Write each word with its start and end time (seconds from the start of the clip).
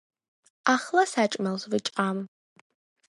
ახლა 0.73 1.03
საჭმელს 1.13 1.67
ვჭამ. 1.75 2.25